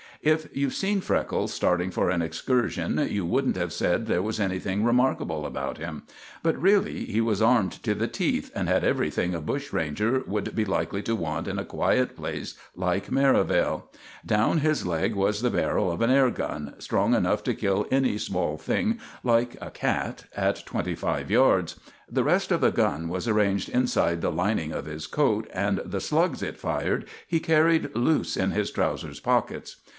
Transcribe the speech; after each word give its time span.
If 0.23 0.49
you'd 0.55 0.71
seen 0.71 1.01
Freckles 1.01 1.51
starting 1.53 1.89
for 1.91 2.09
an 2.11 2.21
excursion 2.23 2.99
you 3.09 3.23
wouldn't 3.25 3.55
have 3.55 3.73
said 3.73 4.05
there 4.05 4.21
was 4.21 4.39
anything 4.39 4.83
remarkable 4.83 5.45
about 5.47 5.77
him; 5.79 6.03
but 6.43 6.59
really 6.59 7.05
he 7.05 7.21
was 7.21 7.41
armed 7.41 7.71
to 7.83 7.93
the 7.95 8.07
teeth, 8.07 8.51
and 8.55 8.67
had 8.67 8.83
everything 8.83 9.33
a 9.35 9.41
bushranger 9.41 10.23
would 10.27 10.55
be 10.55 10.63
likely 10.65 11.01
to 11.03 11.15
want 11.15 11.47
in 11.47 11.57
a 11.59 11.65
quiet 11.65 12.15
place 12.15 12.53
like 12.75 13.09
Merivale. 13.11 13.89
Down 14.23 14.59
his 14.59 14.85
leg 14.87 15.15
was 15.15 15.41
the 15.43 15.49
barrel 15.51 15.91
of 15.91 16.01
an 16.01 16.11
air 16.11 16.29
gun, 16.31 16.75
strong 16.79 17.13
enough 17.15 17.43
to 17.43 17.55
kill 17.55 17.87
any 17.91 18.17
small 18.19 18.57
thing 18.57 18.99
like 19.23 19.55
a 19.61 19.69
cat 19.71 20.25
at 20.35 20.63
twenty 20.67 20.95
five 20.95 21.29
yards; 21.31 21.79
the 22.09 22.23
rest 22.23 22.51
of 22.51 22.61
the 22.61 22.71
gun 22.71 23.07
was 23.07 23.27
arranged 23.27 23.69
inside 23.69 24.21
the 24.21 24.31
lining 24.31 24.71
of 24.71 24.85
his 24.85 25.05
coat, 25.07 25.47
and 25.51 25.79
the 25.83 26.01
slugs 26.01 26.41
it 26.43 26.57
fired 26.59 27.05
he 27.27 27.39
carried 27.39 27.95
loose 27.95 28.35
in 28.37 28.51
his 28.51 28.69
trousers 28.71 29.19
pockets. 29.19 29.77